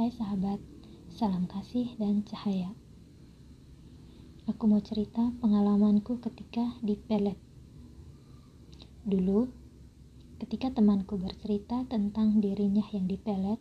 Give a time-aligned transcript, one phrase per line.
[0.00, 0.56] Hai sahabat,
[1.12, 2.72] salam kasih dan cahaya.
[4.48, 7.36] Aku mau cerita pengalamanku ketika di pelet.
[9.04, 9.52] Dulu,
[10.40, 13.60] ketika temanku bercerita tentang dirinya yang dipelet,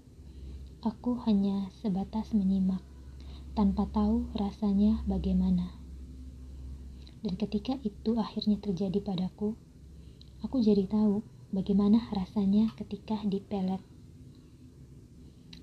[0.79, 2.87] aku hanya sebatas menyimak,
[3.51, 5.75] tanpa tahu rasanya bagaimana.
[7.19, 9.59] Dan ketika itu akhirnya terjadi padaku,
[10.39, 11.19] aku jadi tahu
[11.51, 13.83] bagaimana rasanya ketika dipelet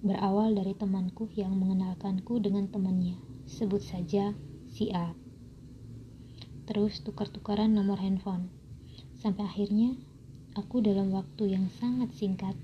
[0.04, 3.16] berawal dari temanku yang mengenalkanku dengan temannya.
[3.48, 4.36] Sebut saja
[4.68, 5.16] si A.
[6.68, 8.52] Terus tukar-tukaran nomor handphone.
[9.16, 9.96] Sampai akhirnya
[10.52, 12.58] aku dalam waktu yang sangat singkat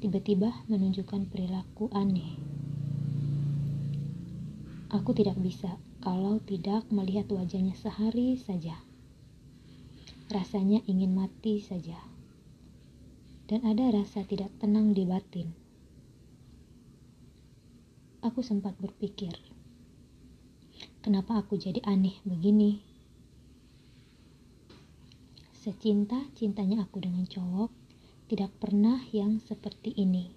[0.00, 2.40] tiba-tiba menunjukkan perilaku aneh.
[4.92, 8.80] Aku tidak bisa kalau tidak melihat wajahnya sehari saja.
[10.32, 12.00] Rasanya ingin mati saja.
[13.44, 15.61] Dan ada rasa tidak tenang di batin
[18.22, 19.34] aku sempat berpikir,
[21.02, 22.78] kenapa aku jadi aneh begini?
[25.58, 27.70] Secinta-cintanya aku dengan cowok,
[28.30, 30.30] tidak pernah yang seperti ini.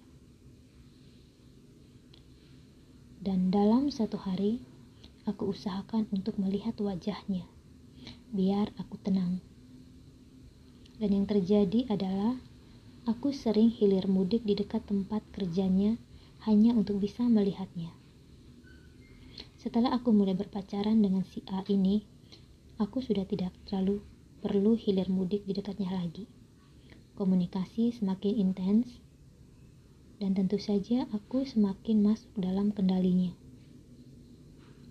[3.22, 4.62] Dan dalam satu hari,
[5.26, 7.46] aku usahakan untuk melihat wajahnya,
[8.34, 9.38] biar aku tenang.
[10.98, 12.38] Dan yang terjadi adalah
[13.06, 15.98] aku sering hilir mudik di dekat tempat kerjanya
[16.46, 17.90] hanya untuk bisa melihatnya.
[19.58, 22.06] Setelah aku mulai berpacaran dengan si A ini,
[22.78, 23.98] aku sudah tidak terlalu
[24.38, 26.30] perlu hilir mudik di dekatnya lagi.
[27.18, 29.02] Komunikasi semakin intens,
[30.22, 33.34] dan tentu saja aku semakin masuk dalam kendalinya.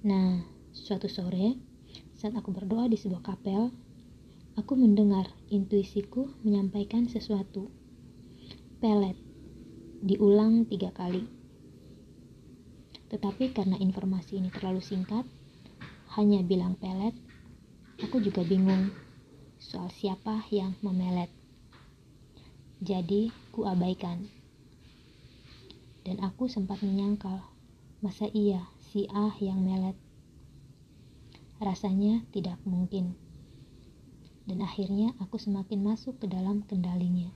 [0.05, 0.43] Nah,
[0.75, 1.55] suatu sore,
[2.19, 3.71] saat aku berdoa di sebuah kapel,
[4.59, 7.71] aku mendengar intuisiku menyampaikan sesuatu.
[8.83, 9.17] Pelet,
[10.03, 11.44] diulang tiga kali.
[13.15, 15.23] Tetapi karena informasi ini terlalu singkat,
[16.19, 17.15] hanya bilang pelet,
[18.03, 18.91] aku juga bingung
[19.55, 21.31] soal siapa yang memelet.
[22.83, 24.27] Jadi, ku abaikan.
[26.03, 27.39] Dan aku sempat menyangkal,
[28.03, 29.95] masa iya si A yang melet?
[31.63, 33.15] Rasanya tidak mungkin.
[34.43, 37.31] Dan akhirnya aku semakin masuk ke dalam kendalinya.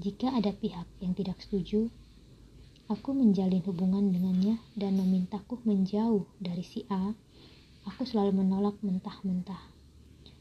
[0.00, 1.92] Jika ada pihak yang tidak setuju,
[2.90, 7.14] Aku menjalin hubungan dengannya dan memintaku menjauh dari si A.
[7.86, 9.62] Aku selalu menolak mentah-mentah.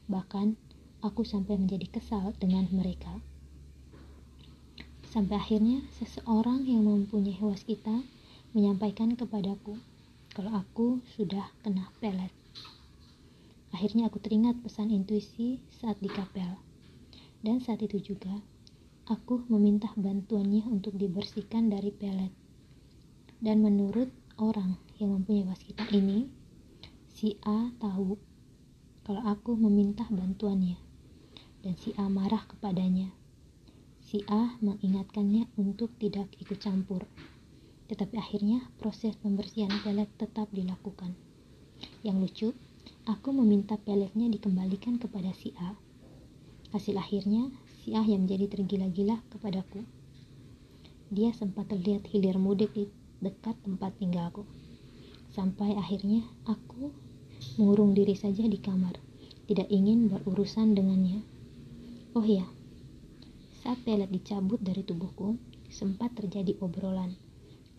[0.10, 0.58] Bahkan,
[1.06, 3.22] aku sampai menjadi kesal dengan mereka.
[5.14, 8.02] Sampai akhirnya, seseorang yang mempunyai waskita
[8.58, 9.78] menyampaikan kepadaku
[10.34, 12.34] kalau aku sudah kena pelet.
[13.78, 16.58] Akhirnya aku teringat pesan intuisi saat di kapel.
[17.46, 18.42] Dan saat itu juga,
[19.06, 22.39] aku meminta bantuannya untuk dibersihkan dari pelet.
[23.40, 26.28] Dan menurut orang yang mempunyai waskita ini,
[27.08, 28.20] si A tahu
[29.08, 30.76] kalau aku meminta bantuannya.
[31.64, 33.16] Dan si A marah kepadanya.
[34.04, 37.08] Si A mengingatkannya untuk tidak ikut campur.
[37.88, 41.16] Tetapi akhirnya proses pembersihan pelet tetap dilakukan.
[42.04, 42.48] Yang lucu,
[43.08, 45.80] aku meminta peletnya dikembalikan kepada si A.
[46.76, 47.50] Hasil akhirnya,
[47.82, 49.88] si A yang menjadi tergila-gila kepadaku.
[51.10, 54.48] Dia sempat terlihat hilir mudik di dekat tempat tinggalku.
[55.32, 56.92] Sampai akhirnya aku
[57.60, 58.98] mengurung diri saja di kamar,
[59.48, 61.24] tidak ingin berurusan dengannya.
[62.18, 62.44] Oh ya,
[63.62, 65.38] saat pelet dicabut dari tubuhku,
[65.70, 67.14] sempat terjadi obrolan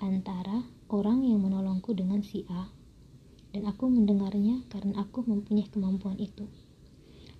[0.01, 2.71] antara orang yang menolongku dengan si A,
[3.53, 6.49] dan aku mendengarnya karena aku mempunyai kemampuan itu.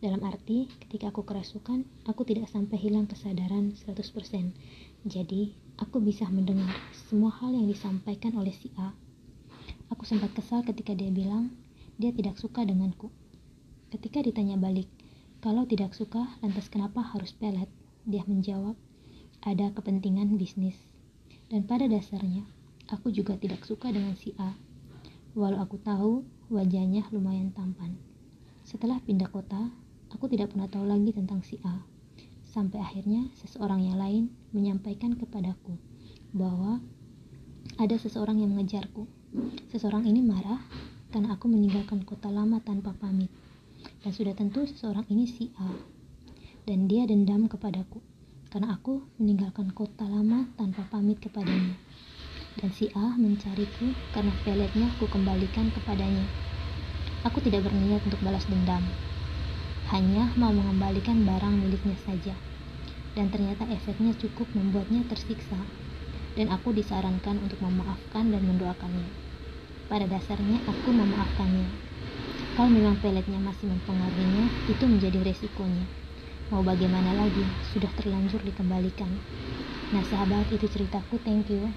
[0.01, 4.57] Dalam arti, ketika aku kerasukan, aku tidak sampai hilang kesadaran 100%.
[5.05, 6.77] Jadi, Aku bisa mendengar
[7.09, 8.93] semua hal yang disampaikan oleh si A.
[9.89, 11.57] Aku sempat kesal ketika dia bilang
[11.97, 13.09] dia tidak suka denganku.
[13.89, 14.87] Ketika ditanya balik,
[15.41, 17.67] kalau tidak suka, lantas kenapa harus pelet?
[18.05, 18.77] Dia menjawab,
[19.41, 20.77] ada kepentingan bisnis.
[21.49, 22.45] Dan pada dasarnya,
[22.93, 24.53] aku juga tidak suka dengan si A.
[25.33, 27.97] Walau aku tahu wajahnya lumayan tampan.
[28.69, 29.73] Setelah pindah kota,
[30.13, 31.90] aku tidak pernah tahu lagi tentang si A.
[32.51, 35.79] Sampai akhirnya seseorang yang lain menyampaikan kepadaku
[36.35, 36.83] bahwa
[37.79, 39.07] ada seseorang yang mengejarku.
[39.71, 40.59] Seseorang ini marah
[41.15, 43.31] karena aku meninggalkan kota lama tanpa pamit.
[44.03, 45.71] Dan sudah tentu seseorang ini si A.
[46.67, 48.03] Dan dia dendam kepadaku
[48.51, 51.79] karena aku meninggalkan kota lama tanpa pamit kepadanya.
[52.59, 56.27] Dan si A mencariku karena peletnya aku kembalikan kepadanya.
[57.31, 58.83] Aku tidak berniat untuk balas dendam
[59.91, 62.35] hanya mau mengembalikan barang miliknya saja.
[63.17, 65.59] Dan ternyata efeknya cukup membuatnya tersiksa.
[66.39, 69.11] dan aku disarankan untuk memaafkan dan mendoakannya.
[69.91, 71.67] Pada dasarnya aku memaafkannya.
[72.55, 75.87] Kalau memang peletnya masih mempengaruhinya, itu menjadi resikonya.
[76.51, 79.11] Mau bagaimana lagi, sudah terlanjur dikembalikan.
[79.91, 81.71] Nah sahabat, itu ceritaku, thank you.